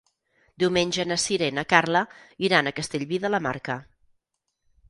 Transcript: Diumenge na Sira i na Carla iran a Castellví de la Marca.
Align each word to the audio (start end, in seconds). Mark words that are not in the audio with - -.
Diumenge 0.63 1.05
na 1.09 1.17
Sira 1.25 1.49
i 1.53 1.55
na 1.59 1.65
Carla 1.73 2.03
iran 2.49 2.71
a 2.71 2.75
Castellví 2.81 3.23
de 3.27 3.33
la 3.37 3.45
Marca. 3.49 3.77